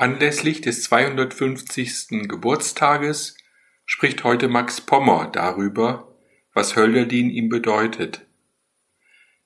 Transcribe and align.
Anlässlich 0.00 0.60
des 0.60 0.84
250. 0.84 2.28
Geburtstages 2.28 3.36
spricht 3.84 4.22
heute 4.22 4.46
Max 4.46 4.80
Pommer 4.80 5.26
darüber, 5.26 6.16
was 6.54 6.76
Hölderlin 6.76 7.30
ihm 7.30 7.48
bedeutet. 7.48 8.24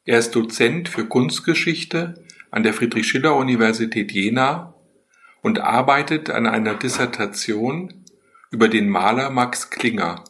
Er 0.05 0.19
ist 0.19 0.33
Dozent 0.35 0.91
für 0.91 1.09
Kunstgeschichte 1.09 2.27
an 2.51 2.65
der 2.65 2.75
Friedrich-Schiller-Universität 2.75 4.13
Jena 4.13 4.75
und 5.41 5.59
arbeitet 5.59 6.29
an 6.29 6.47
einer 6.47 6.75
Dissertation 6.75 8.05
über 8.51 8.69
den 8.69 8.91
Maler 8.91 9.31
Max 9.31 9.71
Klinger. 9.71 10.23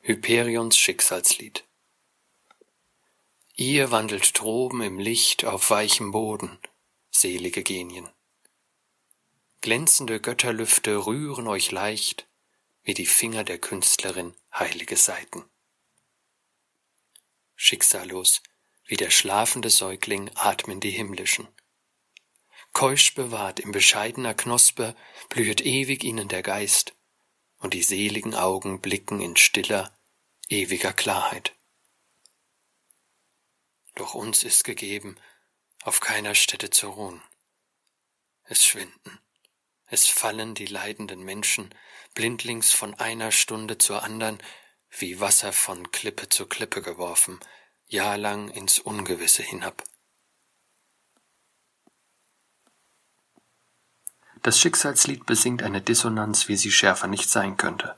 Hyperions 0.00 0.76
Schicksalslied 0.76 1.62
Ihr 3.54 3.92
wandelt 3.92 4.36
droben 4.36 4.82
im 4.82 4.98
Licht 4.98 5.44
auf 5.44 5.70
weichem 5.70 6.10
Boden, 6.10 6.58
selige 7.12 7.62
Genien. 7.62 8.08
Glänzende 9.62 10.18
Götterlüfte 10.18 11.06
rühren 11.06 11.46
euch 11.46 11.70
leicht, 11.70 12.26
wie 12.82 12.94
die 12.94 13.06
Finger 13.06 13.44
der 13.44 13.60
Künstlerin 13.60 14.34
heilige 14.52 14.96
Seiten. 14.96 15.44
Schicksallos, 17.54 18.42
wie 18.86 18.96
der 18.96 19.10
schlafende 19.10 19.70
Säugling 19.70 20.32
atmen 20.34 20.80
die 20.80 20.90
himmlischen. 20.90 21.46
Keusch 22.72 23.14
bewahrt 23.14 23.60
in 23.60 23.70
bescheidener 23.70 24.34
Knospe 24.34 24.96
blühet 25.28 25.60
ewig 25.60 26.02
ihnen 26.02 26.26
der 26.26 26.42
Geist, 26.42 26.96
und 27.58 27.72
die 27.72 27.84
seligen 27.84 28.34
Augen 28.34 28.80
blicken 28.80 29.20
in 29.20 29.36
stiller, 29.36 29.96
ewiger 30.48 30.92
Klarheit. 30.92 31.54
Doch 33.94 34.14
uns 34.14 34.42
ist 34.42 34.64
gegeben, 34.64 35.16
auf 35.84 36.00
keiner 36.00 36.34
Stätte 36.34 36.70
zu 36.70 36.88
ruhen. 36.88 37.22
Es 38.42 38.66
schwinden, 38.66 39.21
es 39.92 40.08
fallen 40.08 40.54
die 40.54 40.64
leidenden 40.64 41.22
Menschen 41.22 41.68
blindlings 42.14 42.72
von 42.72 42.94
einer 42.94 43.30
Stunde 43.30 43.76
zur 43.76 44.02
andern, 44.02 44.38
wie 44.90 45.20
Wasser 45.20 45.52
von 45.52 45.90
Klippe 45.90 46.30
zu 46.30 46.46
Klippe 46.46 46.80
geworfen, 46.80 47.38
jahrlang 47.88 48.48
ins 48.48 48.78
Ungewisse 48.78 49.42
hinab. 49.42 49.84
Das 54.42 54.58
Schicksalslied 54.58 55.26
besingt 55.26 55.62
eine 55.62 55.82
Dissonanz, 55.82 56.48
wie 56.48 56.56
sie 56.56 56.72
schärfer 56.72 57.06
nicht 57.06 57.28
sein 57.28 57.58
könnte. 57.58 57.94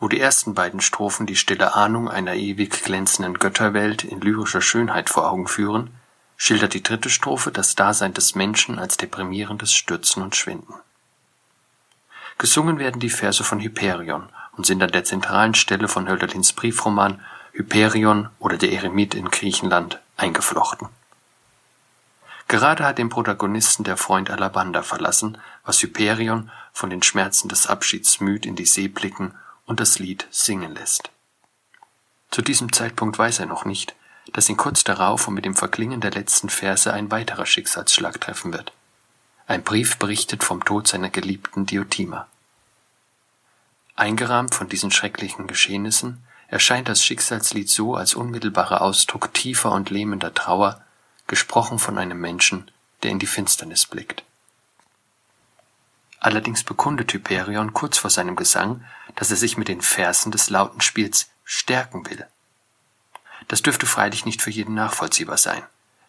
Wo 0.00 0.08
die 0.08 0.18
ersten 0.18 0.54
beiden 0.54 0.80
Strophen 0.80 1.26
die 1.26 1.36
stille 1.36 1.74
Ahnung 1.74 2.08
einer 2.08 2.34
ewig 2.34 2.82
glänzenden 2.82 3.38
Götterwelt 3.38 4.04
in 4.04 4.22
lyrischer 4.22 4.62
Schönheit 4.62 5.10
vor 5.10 5.30
Augen 5.30 5.48
führen, 5.48 5.94
schildert 6.38 6.72
die 6.72 6.82
dritte 6.82 7.10
Strophe 7.10 7.52
das 7.52 7.74
Dasein 7.74 8.14
des 8.14 8.34
Menschen 8.34 8.78
als 8.78 8.96
deprimierendes 8.96 9.74
Stürzen 9.74 10.22
und 10.22 10.34
Schwinden. 10.34 10.74
Gesungen 12.38 12.78
werden 12.78 13.00
die 13.00 13.10
Verse 13.10 13.44
von 13.44 13.60
Hyperion 13.60 14.28
und 14.56 14.66
sind 14.66 14.82
an 14.82 14.92
der 14.92 15.04
zentralen 15.04 15.54
Stelle 15.54 15.88
von 15.88 16.08
Hölderlins 16.08 16.52
Briefroman 16.52 17.20
Hyperion 17.52 18.28
oder 18.38 18.58
der 18.58 18.72
Eremit 18.72 19.14
in 19.14 19.30
Griechenland 19.30 20.00
eingeflochten. 20.16 20.88
Gerade 22.48 22.84
hat 22.84 22.98
den 22.98 23.08
Protagonisten 23.08 23.84
der 23.84 23.96
Freund 23.96 24.28
Alabanda 24.28 24.82
verlassen, 24.82 25.38
was 25.64 25.80
Hyperion 25.82 26.50
von 26.72 26.90
den 26.90 27.02
Schmerzen 27.02 27.48
des 27.48 27.66
Abschieds 27.66 28.20
müd 28.20 28.44
in 28.44 28.56
die 28.56 28.66
See 28.66 28.88
blicken 28.88 29.34
und 29.66 29.80
das 29.80 29.98
Lied 29.98 30.26
singen 30.30 30.74
lässt. 30.74 31.10
Zu 32.30 32.42
diesem 32.42 32.72
Zeitpunkt 32.72 33.18
weiß 33.18 33.38
er 33.38 33.46
noch 33.46 33.64
nicht, 33.64 33.94
dass 34.32 34.48
ihn 34.48 34.56
kurz 34.56 34.84
darauf 34.84 35.28
und 35.28 35.34
mit 35.34 35.44
dem 35.44 35.54
Verklingen 35.54 36.00
der 36.00 36.10
letzten 36.10 36.48
Verse 36.48 36.92
ein 36.92 37.10
weiterer 37.10 37.46
Schicksalsschlag 37.46 38.20
treffen 38.20 38.52
wird. 38.52 38.72
Ein 39.46 39.62
Brief 39.62 39.98
berichtet 39.98 40.42
vom 40.42 40.64
Tod 40.64 40.88
seiner 40.88 41.10
geliebten 41.10 41.66
Diotima. 41.66 42.26
Eingerahmt 43.94 44.54
von 44.54 44.68
diesen 44.68 44.90
schrecklichen 44.90 45.46
Geschehnissen 45.46 46.24
erscheint 46.48 46.88
das 46.88 47.04
Schicksalslied 47.04 47.68
so 47.68 47.94
als 47.94 48.14
unmittelbarer 48.14 48.80
Ausdruck 48.80 49.34
tiefer 49.34 49.72
und 49.72 49.90
lähmender 49.90 50.32
Trauer, 50.32 50.82
gesprochen 51.26 51.78
von 51.78 51.98
einem 51.98 52.20
Menschen, 52.20 52.70
der 53.02 53.10
in 53.10 53.18
die 53.18 53.26
Finsternis 53.26 53.86
blickt. 53.86 54.24
Allerdings 56.20 56.64
bekundet 56.64 57.12
Hyperion 57.12 57.74
kurz 57.74 57.98
vor 57.98 58.08
seinem 58.08 58.36
Gesang, 58.36 58.82
dass 59.14 59.30
er 59.30 59.36
sich 59.36 59.58
mit 59.58 59.68
den 59.68 59.82
Versen 59.82 60.32
des 60.32 60.48
Lautenspiels 60.48 61.28
stärken 61.44 62.08
will. 62.08 62.26
Das 63.48 63.60
dürfte 63.60 63.84
freilich 63.84 64.24
nicht 64.24 64.40
für 64.40 64.50
jeden 64.50 64.74
nachvollziehbar 64.74 65.36
sein. 65.36 65.62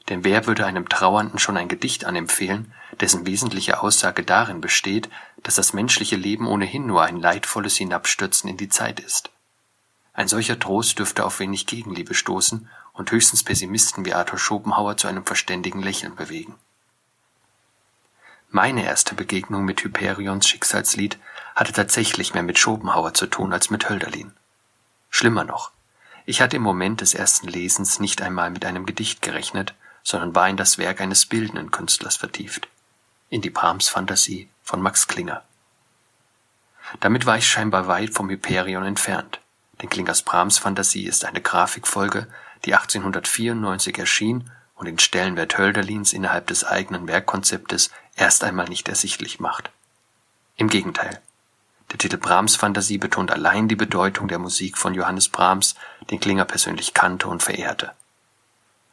Denn 0.10 0.24
wer 0.24 0.46
würde 0.46 0.66
einem 0.66 0.88
Trauernden 0.88 1.40
schon 1.40 1.58
ein 1.58 1.68
Gedicht 1.68 2.06
anempfehlen, 2.06 2.74
dessen 3.00 3.26
wesentliche 3.26 3.82
Aussage 3.82 4.24
darin 4.24 4.62
besteht, 4.62 5.10
dass 5.42 5.56
das 5.56 5.74
menschliche 5.74 6.16
Leben 6.16 6.48
ohnehin 6.48 6.86
nur 6.86 7.04
ein 7.04 7.18
leidvolles 7.18 7.76
Hinabstürzen 7.78 8.50
in 8.50 8.58
die 8.58 8.70
Zeit 8.70 9.00
ist? 9.00 9.32
Ein 10.14 10.28
solcher 10.28 10.60
Trost 10.60 11.00
dürfte 11.00 11.26
auf 11.26 11.40
wenig 11.40 11.66
Gegenliebe 11.66 12.14
stoßen 12.14 12.70
und 12.94 13.12
höchstens 13.12 13.44
Pessimisten 13.44 14.06
wie 14.06 14.14
Arthur 14.14 14.40
Schopenhauer 14.40 14.96
zu 14.96 15.08
einem 15.08 15.26
verständigen 15.26 15.82
Lächeln 15.82 16.16
bewegen. 16.16 16.56
Meine 18.50 18.86
erste 18.86 19.16
Begegnung 19.16 19.66
mit 19.66 19.84
Hyperions 19.84 20.48
Schicksalslied 20.48 21.18
hatte 21.56 21.74
tatsächlich 21.74 22.34
mehr 22.34 22.44
mit 22.44 22.58
Schopenhauer 22.58 23.14
zu 23.14 23.26
tun 23.26 23.52
als 23.52 23.70
mit 23.70 23.90
Hölderlin. 23.90 24.32
Schlimmer 25.10 25.44
noch, 25.44 25.72
ich 26.26 26.42
hatte 26.42 26.56
im 26.56 26.64
Moment 26.64 27.02
des 27.02 27.14
ersten 27.14 27.48
Lesens 27.48 28.00
nicht 28.00 28.22
einmal 28.22 28.52
mit 28.52 28.66
einem 28.66 28.86
Gedicht 28.86 29.22
gerechnet, 29.22 29.74
sondern 30.06 30.36
war 30.36 30.48
in 30.48 30.56
das 30.56 30.78
Werk 30.78 31.02
eines 31.02 31.26
bildenden 31.26 31.72
Künstlers 31.72 32.16
vertieft, 32.16 32.70
in 33.30 33.42
die 33.42 33.50
Brahms-Fantasie 33.50 34.48
von 34.64 34.82
Max 34.82 35.08
Klinger. 35.08 35.44
Damit 37.00 37.26
war 37.26 37.38
ich 37.38 37.50
scheinbar 37.50 37.88
weit 37.88 38.14
vom 38.14 38.30
Hyperion 38.30 38.86
entfernt, 38.86 39.42
denn 39.82 39.90
Klingers 39.90 40.22
Brahms-Fantasie 40.22 41.06
ist 41.06 41.26
eine 41.26 41.42
Grafikfolge, 41.42 42.28
die 42.64 42.76
1894 42.76 43.98
erschien 43.98 44.50
und 44.76 44.86
den 44.86 45.00
Stellenwert 45.00 45.58
Hölderlins 45.58 46.14
innerhalb 46.14 46.48
des 46.48 46.64
eigenen 46.64 47.08
Werkkonzeptes 47.08 47.90
erst 48.16 48.44
einmal 48.44 48.70
nicht 48.70 48.88
ersichtlich 48.88 49.40
macht. 49.40 49.72
Im 50.56 50.70
Gegenteil. 50.70 51.20
Der 51.92 51.98
Titel 51.98 52.18
Brahms 52.18 52.56
Fantasie 52.56 53.00
betont 53.00 53.32
allein 53.32 53.68
die 53.68 53.76
Bedeutung 53.76 54.28
der 54.28 54.40
Musik 54.40 54.78
von 54.78 54.94
Johannes 54.94 55.30
Brahms, 55.30 55.76
den 56.12 56.20
Klinger 56.20 56.46
persönlich 56.46 56.94
kannte 56.94 57.28
und 57.28 57.42
verehrte. 57.42 57.92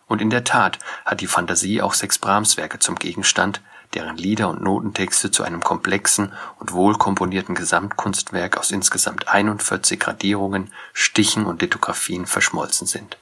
Und 0.07 0.21
in 0.21 0.31
der 0.31 0.45
Tat 0.45 0.79
hat 1.05 1.21
die 1.21 1.27
Fantasie 1.27 1.81
auch 1.81 1.95
sechs 1.95 2.19
Brahms-Werke 2.19 2.79
zum 2.79 2.97
Gegenstand, 2.97 3.61
deren 3.95 4.17
Lieder 4.17 4.49
und 4.49 4.63
Notentexte 4.63 5.31
zu 5.31 5.43
einem 5.43 5.63
komplexen 5.63 6.33
und 6.59 6.73
wohlkomponierten 6.73 7.55
Gesamtkunstwerk 7.55 8.57
aus 8.57 8.71
insgesamt 8.71 9.29
41 9.29 10.01
Gradierungen, 10.01 10.73
Stichen 10.93 11.47
und 11.47 11.61
Lithografien 11.63 12.27
verschmolzen 12.27 12.87
sind. 12.87 13.19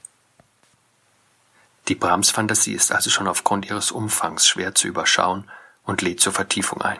Die 1.88 1.94
Brahms-Fantasie 1.96 2.74
ist 2.74 2.92
also 2.92 3.10
schon 3.10 3.26
aufgrund 3.26 3.68
ihres 3.68 3.90
Umfangs 3.90 4.46
schwer 4.46 4.74
zu 4.74 4.86
überschauen 4.86 5.50
und 5.84 6.02
lädt 6.02 6.20
zur 6.20 6.32
Vertiefung 6.32 6.82
ein. 6.82 6.98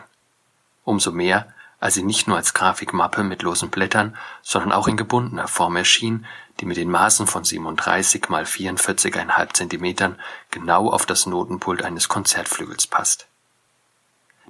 Umso 0.83 1.11
mehr, 1.11 1.53
sie 1.89 2.03
nicht 2.03 2.27
nur 2.27 2.37
als 2.37 2.53
Grafikmappe 2.53 3.23
mit 3.23 3.41
losen 3.41 3.71
Blättern, 3.71 4.15
sondern 4.43 4.71
auch 4.71 4.87
in 4.87 4.97
gebundener 4.97 5.47
Form 5.47 5.75
erschien, 5.75 6.27
die 6.59 6.65
mit 6.65 6.77
den 6.77 6.91
Maßen 6.91 7.25
von 7.25 7.43
37 7.43 8.29
mal 8.29 8.43
44,5 8.43 9.53
Zentimetern 9.53 10.19
genau 10.51 10.91
auf 10.91 11.07
das 11.07 11.25
Notenpult 11.25 11.81
eines 11.81 12.07
Konzertflügels 12.07 12.85
passt. 12.85 13.25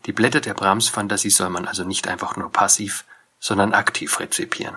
Die 0.06 0.12
Blätter 0.12 0.42
der 0.42 0.56
Brahms-Fantasie 0.56 1.30
soll 1.30 1.50
man 1.50 1.68
also 1.68 1.86
nicht 1.86 2.10
einfach 2.10 2.36
nur 2.36 2.52
passiv, 2.52 3.06
sondern 3.40 3.74
aktiv 3.74 4.20
rezipieren. 4.20 4.76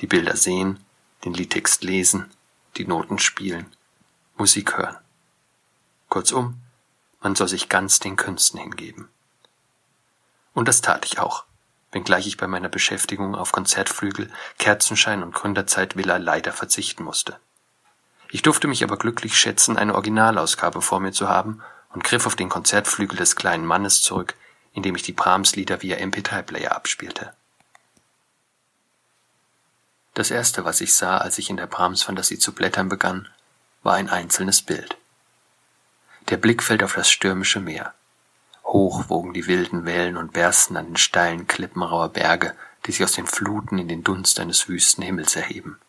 Die 0.00 0.08
Bilder 0.08 0.36
sehen, 0.36 0.84
den 1.24 1.34
Liedtext 1.34 1.84
lesen, 1.84 2.32
die 2.78 2.86
Noten 2.86 3.20
spielen, 3.20 3.66
Musik 4.36 4.76
hören. 4.76 4.96
Kurzum, 6.08 6.60
man 7.20 7.36
soll 7.36 7.46
sich 7.46 7.68
ganz 7.68 8.00
den 8.00 8.16
Künsten 8.16 8.58
hingeben. 8.58 9.08
Und 10.52 10.66
das 10.66 10.80
tat 10.80 11.04
ich 11.04 11.20
auch 11.20 11.44
wenngleich 11.92 12.26
ich 12.26 12.36
bei 12.36 12.46
meiner 12.46 12.68
Beschäftigung 12.68 13.34
auf 13.34 13.52
Konzertflügel, 13.52 14.30
Kerzenschein 14.58 15.22
und 15.22 15.34
Gründerzeitvilla 15.34 16.16
leider 16.18 16.52
verzichten 16.52 17.04
musste. 17.04 17.38
Ich 18.30 18.42
durfte 18.42 18.68
mich 18.68 18.84
aber 18.84 18.96
glücklich 18.96 19.38
schätzen, 19.38 19.76
eine 19.76 19.94
Originalausgabe 19.94 20.82
vor 20.82 21.00
mir 21.00 21.12
zu 21.12 21.28
haben 21.28 21.62
und 21.92 22.04
griff 22.04 22.26
auf 22.26 22.36
den 22.36 22.48
Konzertflügel 22.48 23.16
des 23.16 23.34
kleinen 23.34 23.66
Mannes 23.66 24.02
zurück, 24.02 24.34
indem 24.72 24.94
ich 24.94 25.02
die 25.02 25.12
Brahms-Lieder 25.12 25.82
via 25.82 25.96
MP3-Player 25.96 26.74
abspielte. 26.74 27.34
Das 30.14 30.30
erste, 30.30 30.64
was 30.64 30.80
ich 30.80 30.94
sah, 30.94 31.18
als 31.18 31.38
ich 31.38 31.50
in 31.50 31.56
der 31.56 31.66
Brahms-Fantasie 31.66 32.38
zu 32.38 32.52
blättern 32.52 32.88
begann, 32.88 33.28
war 33.82 33.94
ein 33.94 34.10
einzelnes 34.10 34.62
Bild. 34.62 34.96
Der 36.28 36.36
Blick 36.36 36.62
fällt 36.62 36.82
auf 36.82 36.94
das 36.94 37.10
stürmische 37.10 37.60
Meer. 37.60 37.94
Hoch 38.72 39.08
wogen 39.08 39.34
die 39.34 39.48
wilden 39.48 39.84
Wellen 39.84 40.16
und 40.16 40.32
bersten 40.32 40.76
an 40.76 40.86
den 40.86 40.96
steilen 40.96 41.48
Klippen 41.48 41.82
rauer 41.82 42.10
Berge, 42.10 42.54
die 42.86 42.92
sich 42.92 43.02
aus 43.02 43.12
den 43.12 43.26
Fluten 43.26 43.78
in 43.78 43.88
den 43.88 44.04
Dunst 44.04 44.38
eines 44.38 44.68
wüsten 44.68 45.02
Himmels 45.02 45.34
erheben. 45.34 45.80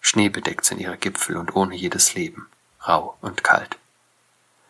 Schneebedeckt 0.00 0.64
sind 0.64 0.78
ihre 0.78 0.98
Gipfel 0.98 1.36
und 1.38 1.56
ohne 1.56 1.74
jedes 1.74 2.14
Leben, 2.14 2.48
rau 2.86 3.16
und 3.22 3.42
kalt. 3.42 3.78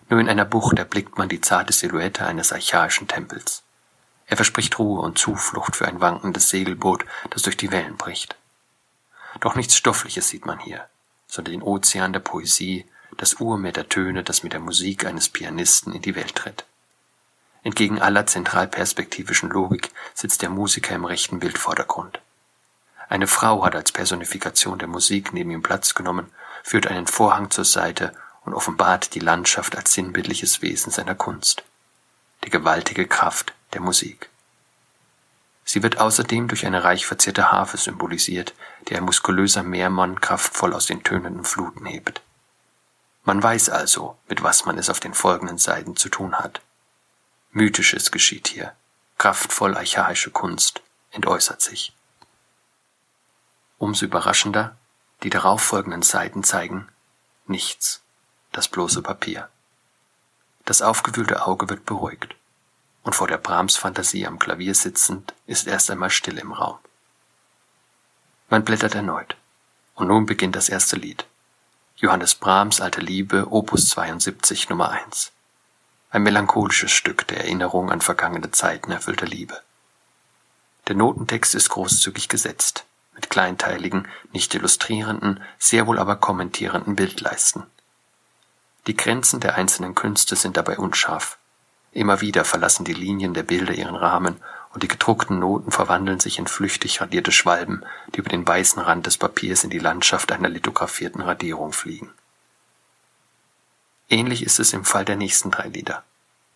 Nur 0.08 0.20
in 0.20 0.28
einer 0.28 0.44
Bucht 0.44 0.78
erblickt 0.78 1.18
man 1.18 1.28
die 1.28 1.40
zarte 1.40 1.72
Silhouette 1.72 2.24
eines 2.24 2.52
archaischen 2.52 3.08
Tempels. 3.08 3.64
Er 4.26 4.36
verspricht 4.36 4.78
Ruhe 4.78 5.00
und 5.00 5.18
Zuflucht 5.18 5.74
für 5.74 5.88
ein 5.88 6.00
wankendes 6.00 6.48
Segelboot, 6.48 7.04
das 7.30 7.42
durch 7.42 7.56
die 7.56 7.72
Wellen 7.72 7.96
bricht. 7.96 8.36
Doch 9.40 9.56
nichts 9.56 9.76
Stoffliches 9.76 10.28
sieht 10.28 10.46
man 10.46 10.60
hier, 10.60 10.88
sondern 11.26 11.52
den 11.52 11.62
Ozean 11.62 12.12
der 12.12 12.20
Poesie, 12.20 12.86
das 13.16 13.34
Urmeer 13.34 13.72
der 13.72 13.88
Töne, 13.88 14.22
das 14.22 14.44
mit 14.44 14.52
der 14.52 14.60
Musik 14.60 15.04
eines 15.04 15.28
Pianisten 15.28 15.92
in 15.92 16.02
die 16.02 16.14
Welt 16.14 16.36
tritt. 16.36 16.64
Entgegen 17.66 18.00
aller 18.00 18.28
zentralperspektivischen 18.28 19.50
Logik 19.50 19.90
sitzt 20.14 20.40
der 20.40 20.50
Musiker 20.50 20.94
im 20.94 21.04
rechten 21.04 21.40
Bildvordergrund. 21.40 22.20
Eine 23.08 23.26
Frau 23.26 23.64
hat 23.64 23.74
als 23.74 23.90
Personifikation 23.90 24.78
der 24.78 24.86
Musik 24.86 25.32
neben 25.32 25.50
ihm 25.50 25.64
Platz 25.64 25.96
genommen, 25.96 26.30
führt 26.62 26.86
einen 26.86 27.08
Vorhang 27.08 27.50
zur 27.50 27.64
Seite 27.64 28.12
und 28.44 28.54
offenbart 28.54 29.16
die 29.16 29.18
Landschaft 29.18 29.76
als 29.76 29.94
sinnbildliches 29.94 30.62
Wesen 30.62 30.92
seiner 30.92 31.16
Kunst, 31.16 31.64
die 32.44 32.50
gewaltige 32.50 33.08
Kraft 33.08 33.52
der 33.72 33.80
Musik. 33.80 34.30
Sie 35.64 35.82
wird 35.82 35.98
außerdem 35.98 36.46
durch 36.46 36.66
eine 36.66 36.84
reich 36.84 37.04
verzierte 37.04 37.50
Harfe 37.50 37.78
symbolisiert, 37.78 38.54
die 38.88 38.94
ein 38.94 39.02
muskulöser 39.02 39.64
Meermann 39.64 40.20
kraftvoll 40.20 40.72
aus 40.72 40.86
den 40.86 41.02
tönenden 41.02 41.44
Fluten 41.44 41.84
hebt. 41.84 42.22
Man 43.24 43.42
weiß 43.42 43.70
also, 43.70 44.16
mit 44.28 44.44
was 44.44 44.66
man 44.66 44.78
es 44.78 44.88
auf 44.88 45.00
den 45.00 45.14
folgenden 45.14 45.58
Seiten 45.58 45.96
zu 45.96 46.08
tun 46.08 46.36
hat. 46.36 46.60
Mythisches 47.56 48.10
geschieht 48.10 48.48
hier, 48.48 48.74
kraftvoll 49.16 49.78
archaische 49.78 50.30
Kunst 50.30 50.82
entäußert 51.12 51.62
sich. 51.62 51.94
Umso 53.78 54.04
überraschender, 54.04 54.76
die 55.22 55.30
darauffolgenden 55.30 56.02
Seiten 56.02 56.44
zeigen 56.44 56.86
nichts 57.46 58.02
das 58.52 58.68
bloße 58.68 59.00
Papier. 59.00 59.48
Das 60.66 60.82
aufgewühlte 60.82 61.46
Auge 61.46 61.70
wird 61.70 61.86
beruhigt, 61.86 62.36
und 63.04 63.14
vor 63.14 63.26
der 63.26 63.38
Brahms-Fantasie 63.38 64.26
am 64.26 64.38
Klavier 64.38 64.74
sitzend 64.74 65.32
ist 65.46 65.66
erst 65.66 65.90
einmal 65.90 66.10
Stille 66.10 66.42
im 66.42 66.52
Raum. 66.52 66.76
Man 68.50 68.66
blättert 68.66 68.94
erneut, 68.94 69.34
und 69.94 70.08
nun 70.08 70.26
beginnt 70.26 70.56
das 70.56 70.68
erste 70.68 70.96
Lied. 70.96 71.24
Johannes 71.96 72.34
Brahms 72.34 72.82
Alte 72.82 73.00
Liebe, 73.00 73.50
Opus 73.50 73.88
72 73.88 74.68
Nummer 74.68 74.90
1. 74.90 75.32
Ein 76.16 76.22
melancholisches 76.22 76.92
Stück 76.92 77.26
der 77.26 77.44
Erinnerung 77.44 77.90
an 77.90 78.00
vergangene 78.00 78.50
Zeiten 78.50 78.90
erfüllter 78.90 79.26
Liebe. 79.26 79.60
Der 80.88 80.96
Notentext 80.96 81.54
ist 81.54 81.68
großzügig 81.68 82.30
gesetzt, 82.30 82.86
mit 83.14 83.28
kleinteiligen, 83.28 84.08
nicht 84.32 84.54
illustrierenden, 84.54 85.42
sehr 85.58 85.86
wohl 85.86 85.98
aber 85.98 86.16
kommentierenden 86.16 86.96
Bildleisten. 86.96 87.64
Die 88.86 88.96
Grenzen 88.96 89.40
der 89.40 89.56
einzelnen 89.56 89.94
Künste 89.94 90.36
sind 90.36 90.56
dabei 90.56 90.78
unscharf. 90.78 91.36
Immer 91.92 92.22
wieder 92.22 92.46
verlassen 92.46 92.86
die 92.86 92.94
Linien 92.94 93.34
der 93.34 93.42
Bilder 93.42 93.74
ihren 93.74 93.94
Rahmen 93.94 94.36
und 94.72 94.82
die 94.82 94.88
gedruckten 94.88 95.38
Noten 95.38 95.70
verwandeln 95.70 96.18
sich 96.18 96.38
in 96.38 96.46
flüchtig 96.46 97.02
radierte 97.02 97.30
Schwalben, 97.30 97.84
die 98.14 98.20
über 98.20 98.30
den 98.30 98.48
weißen 98.48 98.80
Rand 98.80 99.04
des 99.04 99.18
Papiers 99.18 99.64
in 99.64 99.70
die 99.70 99.80
Landschaft 99.80 100.32
einer 100.32 100.48
lithografierten 100.48 101.20
Radierung 101.20 101.74
fliegen. 101.74 102.10
Ähnlich 104.08 104.44
ist 104.44 104.60
es 104.60 104.72
im 104.72 104.84
Fall 104.84 105.04
der 105.04 105.16
nächsten 105.16 105.50
drei 105.50 105.66
Lieder. 105.66 106.04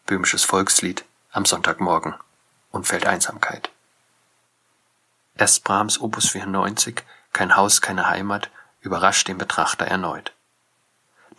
Böhmisches 0.07 0.45
Volkslied, 0.45 1.05
Am 1.33 1.45
Sonntagmorgen 1.45 2.15
und 2.71 2.87
Feldeinsamkeit. 2.87 3.71
Erst 5.37 5.65
Brahms 5.65 6.01
Opus 6.01 6.31
94, 6.31 7.03
Kein 7.33 7.57
Haus, 7.57 7.81
keine 7.81 8.09
Heimat, 8.09 8.51
überrascht 8.81 9.27
den 9.27 9.39
Betrachter 9.39 9.85
erneut. 9.87 10.33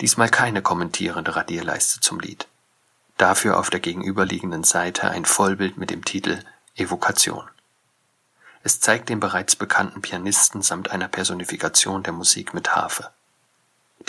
Diesmal 0.01 0.29
keine 0.29 0.61
kommentierende 0.61 1.35
Radierleiste 1.35 2.01
zum 2.01 2.19
Lied. 2.19 2.47
Dafür 3.17 3.57
auf 3.57 3.69
der 3.69 3.79
gegenüberliegenden 3.79 4.63
Seite 4.63 5.09
ein 5.09 5.25
Vollbild 5.25 5.77
mit 5.77 5.91
dem 5.91 6.03
Titel 6.03 6.43
Evokation. 6.75 7.49
Es 8.63 8.79
zeigt 8.79 9.09
den 9.09 9.19
bereits 9.19 9.55
bekannten 9.55 10.01
Pianisten 10.01 10.61
samt 10.61 10.91
einer 10.91 11.07
Personifikation 11.07 12.03
der 12.03 12.13
Musik 12.13 12.53
mit 12.53 12.75
Harfe. 12.75 13.11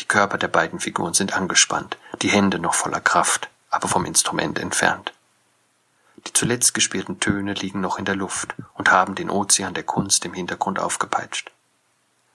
Die 0.00 0.06
Körper 0.06 0.38
der 0.38 0.48
beiden 0.48 0.80
Figuren 0.80 1.14
sind 1.14 1.34
angespannt, 1.34 1.98
die 2.22 2.30
Hände 2.30 2.58
noch 2.58 2.74
voller 2.74 3.00
Kraft, 3.00 3.48
aber 3.70 3.88
vom 3.88 4.04
Instrument 4.04 4.58
entfernt. 4.58 5.12
Die 6.26 6.32
zuletzt 6.32 6.74
gespielten 6.74 7.20
Töne 7.20 7.54
liegen 7.54 7.80
noch 7.80 7.98
in 7.98 8.04
der 8.04 8.14
Luft 8.14 8.54
und 8.74 8.90
haben 8.90 9.14
den 9.14 9.30
Ozean 9.30 9.74
der 9.74 9.82
Kunst 9.82 10.24
im 10.24 10.34
Hintergrund 10.34 10.78
aufgepeitscht. 10.78 11.50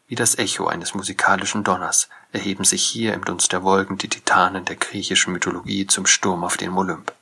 Wie 0.07 0.15
das 0.15 0.38
Echo 0.38 0.68
eines 0.68 0.94
musikalischen 0.94 1.63
Donners 1.63 2.09
erheben 2.31 2.64
sich 2.64 2.85
hier 2.85 3.14
im 3.14 3.26
Dunst 3.26 3.52
der 3.52 3.64
Wolken 3.64 3.97
die 3.97 4.09
Titanen 4.09 4.66
der 4.66 4.76
griechischen 4.76 5.33
Mythologie 5.33 5.87
zum 5.87 6.06
Sturm 6.06 6.44
auf 6.44 6.57
den 6.57 6.71
Olymp. 6.71 7.14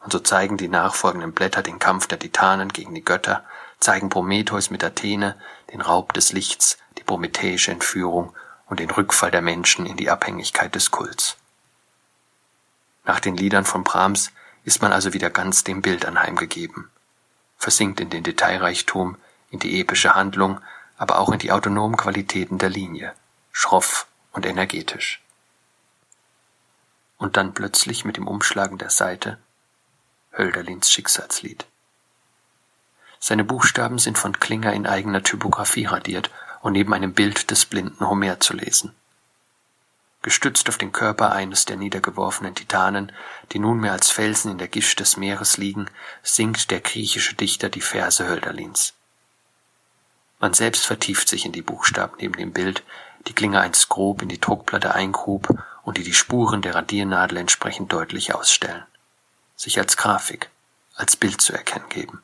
Und 0.00 0.12
so 0.12 0.18
zeigen 0.18 0.56
die 0.56 0.68
nachfolgenden 0.68 1.32
Blätter 1.32 1.62
den 1.62 1.78
Kampf 1.78 2.06
der 2.06 2.18
Titanen 2.18 2.70
gegen 2.70 2.94
die 2.94 3.04
Götter, 3.04 3.44
zeigen 3.78 4.08
Prometheus 4.08 4.70
mit 4.70 4.82
Athene, 4.82 5.36
den 5.72 5.80
Raub 5.80 6.12
des 6.12 6.32
Lichts, 6.32 6.78
die 6.98 7.04
prometheische 7.04 7.70
Entführung 7.70 8.34
und 8.70 8.80
den 8.80 8.90
Rückfall 8.90 9.32
der 9.32 9.42
Menschen 9.42 9.84
in 9.84 9.96
die 9.96 10.08
Abhängigkeit 10.08 10.74
des 10.74 10.90
Kults. 10.90 11.36
Nach 13.04 13.20
den 13.20 13.36
Liedern 13.36 13.64
von 13.64 13.84
Brahms 13.84 14.30
ist 14.64 14.80
man 14.80 14.92
also 14.92 15.12
wieder 15.12 15.28
ganz 15.28 15.64
dem 15.64 15.82
Bild 15.82 16.06
anheimgegeben, 16.06 16.88
versinkt 17.58 18.00
in 18.00 18.10
den 18.10 18.22
Detailreichtum, 18.22 19.16
in 19.50 19.58
die 19.58 19.80
epische 19.80 20.14
Handlung, 20.14 20.60
aber 20.96 21.18
auch 21.18 21.30
in 21.32 21.40
die 21.40 21.50
autonomen 21.50 21.96
Qualitäten 21.96 22.58
der 22.58 22.68
Linie, 22.68 23.12
schroff 23.50 24.06
und 24.32 24.46
energetisch. 24.46 25.20
Und 27.18 27.36
dann 27.36 27.52
plötzlich 27.52 28.04
mit 28.04 28.16
dem 28.16 28.28
Umschlagen 28.28 28.78
der 28.78 28.90
Seite 28.90 29.38
Hölderlins 30.32 30.90
Schicksalslied. 30.90 31.66
Seine 33.18 33.44
Buchstaben 33.44 33.98
sind 33.98 34.16
von 34.16 34.38
Klinger 34.38 34.72
in 34.72 34.86
eigener 34.86 35.22
Typografie 35.22 35.86
radiert 35.86 36.30
und 36.62 36.72
neben 36.72 36.92
einem 36.94 37.12
Bild 37.12 37.50
des 37.50 37.64
blinden 37.64 38.08
Homer 38.08 38.40
zu 38.40 38.54
lesen. 38.54 38.94
Gestützt 40.22 40.68
auf 40.68 40.76
den 40.76 40.92
Körper 40.92 41.32
eines 41.32 41.64
der 41.64 41.76
niedergeworfenen 41.76 42.54
Titanen, 42.54 43.10
die 43.52 43.58
nunmehr 43.58 43.92
als 43.92 44.10
Felsen 44.10 44.50
in 44.50 44.58
der 44.58 44.68
Gischt 44.68 45.00
des 45.00 45.16
Meeres 45.16 45.56
liegen, 45.56 45.86
singt 46.22 46.70
der 46.70 46.80
griechische 46.80 47.34
Dichter 47.34 47.70
die 47.70 47.80
Verse 47.80 48.26
Hölderlins. 48.28 48.92
Man 50.38 50.52
selbst 50.52 50.84
vertieft 50.84 51.28
sich 51.28 51.46
in 51.46 51.52
die 51.52 51.62
Buchstaben 51.62 52.16
neben 52.18 52.34
dem 52.34 52.52
Bild, 52.52 52.82
die 53.26 53.34
Klinge 53.34 53.60
einst 53.60 53.88
grob 53.88 54.22
in 54.22 54.28
die 54.28 54.40
Druckplatte 54.40 54.94
eingrub 54.94 55.48
und 55.82 55.96
die 55.96 56.04
die 56.04 56.14
Spuren 56.14 56.62
der 56.62 56.74
Radiernadel 56.74 57.38
entsprechend 57.38 57.92
deutlich 57.92 58.34
ausstellen. 58.34 58.84
Sich 59.56 59.78
als 59.78 59.96
Grafik, 59.96 60.50
als 60.94 61.16
Bild 61.16 61.40
zu 61.40 61.52
erkennen 61.52 61.88
geben. 61.88 62.22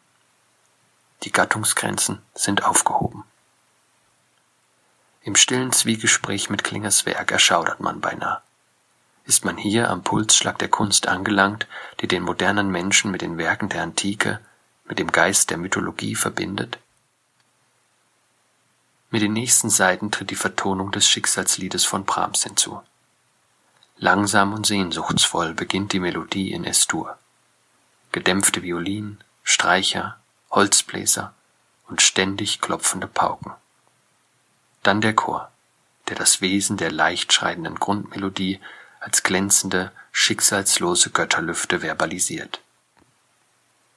Die 1.23 1.33
Gattungsgrenzen 1.33 2.23
sind 2.35 2.65
aufgehoben. 2.65 3.25
Im 5.27 5.35
stillen 5.35 5.73
Zwiegespräch 5.73 6.51
mit 6.51 6.63
Klingers 6.63 7.05
Werk 7.05 7.33
erschaudert 7.33 7.81
man 7.81 8.01
beinahe. 8.01 8.43
Ist 9.25 9.45
man 9.45 9.57
hier 9.57 9.91
am 9.91 10.05
Pulsschlag 10.05 10.57
der 10.61 10.69
Kunst 10.69 11.09
angelangt, 11.09 11.67
die 12.01 12.07
den 12.07 12.23
modernen 12.23 12.71
Menschen 12.71 13.11
mit 13.11 13.23
den 13.23 13.37
Werken 13.37 13.69
der 13.69 13.83
Antike, 13.83 14.39
mit 14.85 15.01
dem 15.01 15.11
Geist 15.11 15.51
der 15.51 15.57
Mythologie 15.59 16.15
verbindet? 16.15 16.79
Mit 19.11 19.21
den 19.21 19.33
nächsten 19.33 19.69
Seiten 19.69 20.13
tritt 20.13 20.31
die 20.31 20.37
Vertonung 20.37 20.93
des 20.93 21.09
Schicksalsliedes 21.09 21.85
von 21.85 22.05
Brahms 22.05 22.45
hinzu. 22.45 22.81
Langsam 23.97 24.53
und 24.53 24.65
sehnsuchtsvoll 24.65 25.55
beginnt 25.55 25.93
die 25.93 25.99
Melodie 25.99 26.53
in 26.53 26.63
S-Dur. 26.65 27.19
Gedämpfte 28.13 28.63
Violinen, 28.63 29.25
Streicher, 29.43 30.21
Holzbläser 30.53 31.35
und 31.89 32.01
ständig 32.01 32.61
klopfende 32.61 33.09
Pauken. 33.09 33.55
Dann 34.87 35.01
der 35.01 35.15
Chor, 35.15 35.51
der 36.07 36.15
das 36.15 36.41
Wesen 36.41 36.77
der 36.77 36.93
leicht 36.93 37.33
schreitenden 37.33 37.75
Grundmelodie 37.75 38.61
als 39.01 39.25
glänzende, 39.25 39.91
schicksalslose 40.13 41.11
Götterlüfte 41.11 41.81
verbalisiert. 41.81 42.61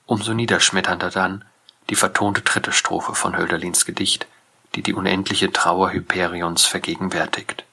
Umso 0.07 0.33
niederschmetternder 0.33 1.11
dann 1.11 1.45
die 1.91 1.95
vertonte 1.95 2.41
dritte 2.41 2.71
Strophe 2.71 3.13
von 3.13 3.37
Hölderlins 3.37 3.85
Gedicht, 3.85 4.25
die 4.73 4.81
die 4.81 4.95
unendliche 4.95 5.51
Trauer 5.51 5.91
Hyperions 5.91 6.65
vergegenwärtigt. 6.65 7.65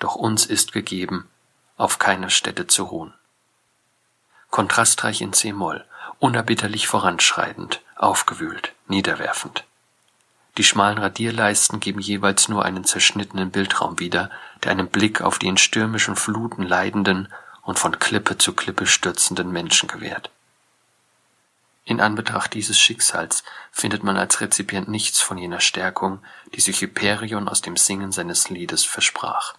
Doch 0.00 0.16
uns 0.16 0.44
ist 0.44 0.72
gegeben, 0.72 1.28
auf 1.76 2.00
keiner 2.00 2.30
Stätte 2.30 2.66
zu 2.66 2.82
ruhen. 2.82 3.14
kontrastreich 4.50 5.20
in 5.20 5.32
C-Moll, 5.32 5.84
unerbitterlich 6.18 6.88
voranschreitend, 6.88 7.80
aufgewühlt, 7.94 8.72
niederwerfend. 8.88 9.62
Die 10.58 10.64
schmalen 10.64 10.98
Radierleisten 10.98 11.80
geben 11.80 12.00
jeweils 12.00 12.48
nur 12.48 12.64
einen 12.64 12.84
zerschnittenen 12.84 13.50
Bildraum 13.50 13.98
wieder, 13.98 14.30
der 14.62 14.72
einen 14.72 14.88
Blick 14.88 15.22
auf 15.22 15.38
die 15.38 15.46
in 15.46 15.56
stürmischen 15.56 16.14
Fluten 16.14 16.62
leidenden 16.62 17.28
und 17.62 17.78
von 17.78 17.98
Klippe 17.98 18.36
zu 18.36 18.52
Klippe 18.52 18.86
stürzenden 18.86 19.50
Menschen 19.50 19.88
gewährt. 19.88 20.30
In 21.84 22.00
Anbetracht 22.00 22.54
dieses 22.54 22.78
Schicksals 22.78 23.42
findet 23.72 24.04
man 24.04 24.16
als 24.16 24.40
Rezipient 24.40 24.88
nichts 24.88 25.20
von 25.20 25.38
jener 25.38 25.60
Stärkung, 25.60 26.22
die 26.54 26.60
sich 26.60 26.80
Hyperion 26.80 27.48
aus 27.48 27.60
dem 27.60 27.76
Singen 27.76 28.12
seines 28.12 28.50
Liedes 28.50 28.84
versprach. 28.84 29.54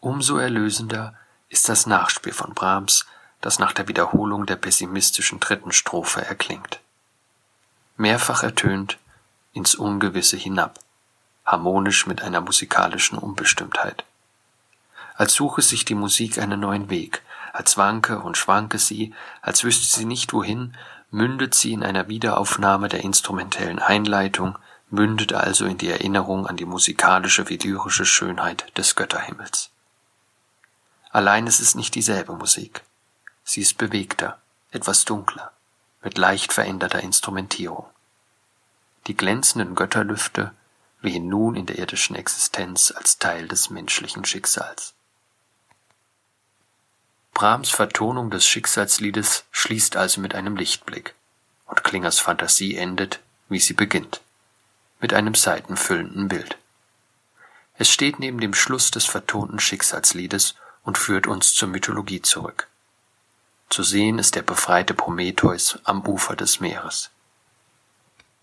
Umso 0.00 0.38
erlösender 0.38 1.14
ist 1.48 1.68
das 1.68 1.86
Nachspiel 1.86 2.32
von 2.32 2.54
Brahms, 2.54 3.06
das 3.40 3.58
nach 3.58 3.72
der 3.72 3.86
Wiederholung 3.86 4.46
der 4.46 4.56
pessimistischen 4.56 5.38
dritten 5.38 5.70
Strophe 5.70 6.24
erklingt. 6.24 6.80
Mehrfach 7.96 8.42
ertönt 8.42 8.98
ins 9.52 9.74
Ungewisse 9.74 10.36
hinab, 10.36 10.78
harmonisch 11.44 12.06
mit 12.06 12.22
einer 12.22 12.40
musikalischen 12.40 13.18
Unbestimmtheit. 13.18 14.04
Als 15.14 15.34
suche 15.34 15.62
sich 15.62 15.84
die 15.84 15.94
Musik 15.94 16.38
einen 16.38 16.60
neuen 16.60 16.88
Weg, 16.90 17.22
als 17.52 17.76
wanke 17.76 18.20
und 18.20 18.36
schwanke 18.36 18.78
sie, 18.78 19.14
als 19.42 19.62
wüsste 19.62 19.98
sie 19.98 20.06
nicht 20.06 20.32
wohin, 20.32 20.74
mündet 21.10 21.54
sie 21.54 21.72
in 21.72 21.84
einer 21.84 22.08
Wiederaufnahme 22.08 22.88
der 22.88 23.04
instrumentellen 23.04 23.78
Einleitung, 23.78 24.58
mündet 24.88 25.34
also 25.34 25.66
in 25.66 25.78
die 25.78 25.88
Erinnerung 25.88 26.46
an 26.46 26.56
die 26.56 26.64
musikalische 26.64 27.48
wie 27.48 27.58
lyrische 27.58 28.06
Schönheit 28.06 28.76
des 28.78 28.96
Götterhimmels. 28.96 29.70
Allein 31.10 31.46
es 31.46 31.60
ist 31.60 31.74
nicht 31.74 31.94
dieselbe 31.94 32.32
Musik. 32.32 32.82
Sie 33.44 33.60
ist 33.60 33.76
bewegter, 33.76 34.40
etwas 34.70 35.04
dunkler, 35.04 35.52
mit 36.02 36.18
leicht 36.18 36.52
veränderter 36.52 37.00
Instrumentierung. 37.00 37.86
Die 39.06 39.16
glänzenden 39.16 39.74
Götterlüfte 39.74 40.52
wehen 41.00 41.28
nun 41.28 41.56
in 41.56 41.66
der 41.66 41.78
irdischen 41.78 42.16
Existenz 42.16 42.92
als 42.92 43.18
Teil 43.18 43.48
des 43.48 43.70
menschlichen 43.70 44.24
Schicksals. 44.24 44.94
Brahms 47.34 47.70
Vertonung 47.70 48.30
des 48.30 48.46
Schicksalsliedes 48.46 49.44
schließt 49.50 49.96
also 49.96 50.20
mit 50.20 50.34
einem 50.34 50.56
Lichtblick, 50.56 51.14
und 51.66 51.82
Klingers 51.82 52.20
Fantasie 52.20 52.76
endet, 52.76 53.20
wie 53.48 53.58
sie 53.58 53.72
beginnt, 53.72 54.20
mit 55.00 55.14
einem 55.14 55.34
seitenfüllenden 55.34 56.28
Bild. 56.28 56.58
Es 57.78 57.88
steht 57.88 58.20
neben 58.20 58.38
dem 58.38 58.54
Schluss 58.54 58.90
des 58.90 59.06
vertonten 59.06 59.58
Schicksalsliedes 59.58 60.54
und 60.84 60.98
führt 60.98 61.26
uns 61.26 61.54
zur 61.54 61.68
Mythologie 61.68 62.22
zurück. 62.22 62.68
Zu 63.72 63.84
sehen 63.84 64.18
ist 64.18 64.34
der 64.34 64.42
befreite 64.42 64.92
Prometheus 64.92 65.78
am 65.84 66.06
Ufer 66.06 66.36
des 66.36 66.60
Meeres. 66.60 67.08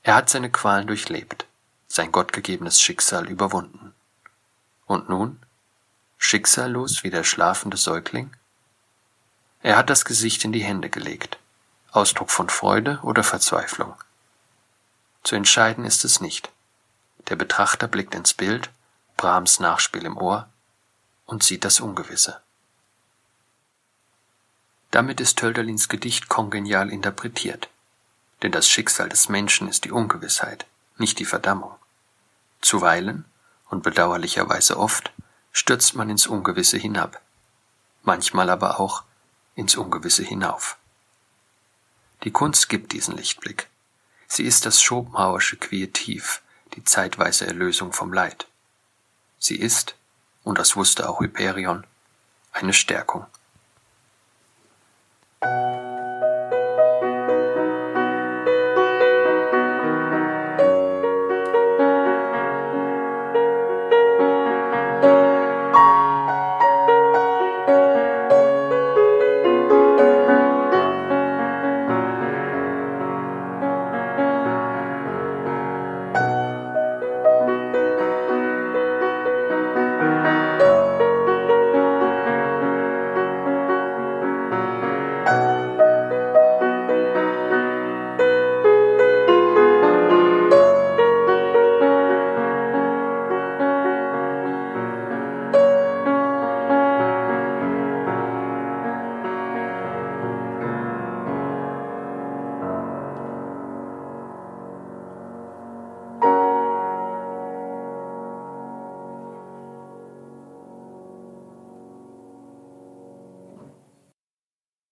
Er 0.01 0.15
hat 0.15 0.27
seine 0.27 0.49
Qualen 0.49 0.87
durchlebt, 0.87 1.45
sein 1.87 2.11
gottgegebenes 2.11 2.81
Schicksal 2.81 3.29
überwunden. 3.29 3.93
Und 4.87 5.07
nun? 5.07 5.39
Schicksallos 6.17 7.03
wie 7.03 7.11
der 7.11 7.23
schlafende 7.23 7.77
Säugling? 7.77 8.35
Er 9.61 9.77
hat 9.77 9.91
das 9.91 10.03
Gesicht 10.03 10.45
in 10.45 10.51
die 10.51 10.63
Hände 10.63 10.89
gelegt. 10.89 11.37
Ausdruck 11.91 12.31
von 12.31 12.49
Freude 12.49 12.97
oder 13.03 13.23
Verzweiflung. 13.23 13.93
Zu 15.21 15.35
entscheiden 15.35 15.85
ist 15.85 16.05
es 16.05 16.21
nicht. 16.21 16.49
Der 17.27 17.35
Betrachter 17.35 17.87
blickt 17.87 18.15
ins 18.15 18.33
Bild, 18.33 18.71
Brahms 19.15 19.59
Nachspiel 19.59 20.07
im 20.07 20.17
Ohr 20.17 20.49
und 21.27 21.43
sieht 21.43 21.65
das 21.65 21.81
Ungewisse. 21.81 22.41
Damit 24.91 25.21
ist 25.21 25.41
Hölderlins 25.41 25.87
Gedicht 25.87 26.29
kongenial 26.29 26.89
interpretiert. 26.89 27.69
Denn 28.41 28.51
das 28.51 28.67
Schicksal 28.67 29.09
des 29.09 29.29
Menschen 29.29 29.67
ist 29.67 29.85
die 29.85 29.91
Ungewissheit, 29.91 30.65
nicht 30.97 31.19
die 31.19 31.25
Verdammung. 31.25 31.75
Zuweilen, 32.61 33.25
und 33.69 33.83
bedauerlicherweise 33.83 34.79
oft, 34.79 35.11
stürzt 35.51 35.95
man 35.95 36.09
ins 36.09 36.25
Ungewisse 36.25 36.77
hinab, 36.77 37.21
manchmal 38.03 38.49
aber 38.49 38.79
auch 38.79 39.03
ins 39.55 39.75
Ungewisse 39.75 40.23
hinauf. 40.23 40.77
Die 42.23 42.31
Kunst 42.31 42.69
gibt 42.69 42.91
diesen 42.91 43.15
Lichtblick. 43.15 43.69
Sie 44.27 44.43
ist 44.43 44.65
das 44.65 44.81
Schopenhauersche 44.81 45.57
Quietiv, 45.57 46.41
die 46.73 46.83
zeitweise 46.83 47.45
Erlösung 47.47 47.93
vom 47.93 48.13
Leid. 48.13 48.47
Sie 49.37 49.55
ist, 49.55 49.95
und 50.43 50.57
das 50.59 50.75
wusste 50.75 51.09
auch 51.09 51.19
Hyperion, 51.19 51.85
eine 52.51 52.73
Stärkung. 52.73 53.25
Thank 55.41 55.73
you. 55.73 55.78